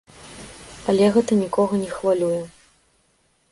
Але 0.93 1.09
гэта 1.17 1.37
нікога 1.43 1.73
не 1.83 1.91
хвалюе. 1.95 2.41